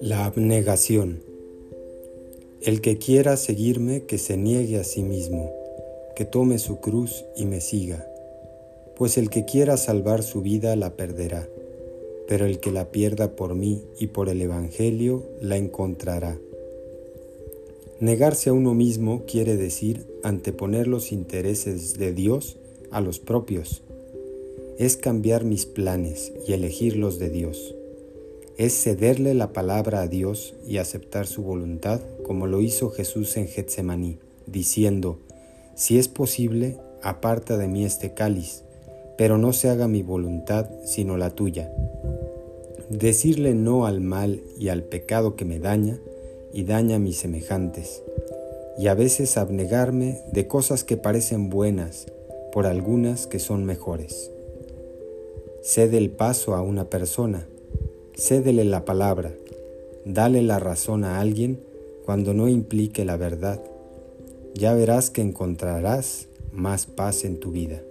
[0.00, 1.22] La abnegación.
[2.60, 5.50] El que quiera seguirme, que se niegue a sí mismo,
[6.14, 8.06] que tome su cruz y me siga,
[8.96, 11.48] pues el que quiera salvar su vida la perderá,
[12.26, 16.38] pero el que la pierda por mí y por el Evangelio la encontrará.
[18.00, 22.58] Negarse a uno mismo quiere decir anteponer los intereses de Dios
[22.90, 23.82] a los propios.
[24.78, 27.74] Es cambiar mis planes y elegir los de Dios
[28.58, 33.46] es cederle la palabra a Dios y aceptar su voluntad, como lo hizo Jesús en
[33.46, 35.20] Getsemaní, diciendo,
[35.76, 38.64] Si es posible, aparta de mí este cáliz,
[39.16, 41.72] pero no se haga mi voluntad, sino la tuya.
[42.90, 46.00] Decirle no al mal y al pecado que me daña
[46.52, 48.02] y daña a mis semejantes,
[48.76, 52.06] y a veces abnegarme de cosas que parecen buenas
[52.50, 54.32] por algunas que son mejores.
[55.68, 57.46] Cede el paso a una persona,
[58.16, 59.34] Cédele la palabra,
[60.06, 61.60] dale la razón a alguien
[62.06, 63.62] cuando no implique la verdad.
[64.54, 67.82] Ya verás que encontrarás más paz en tu vida.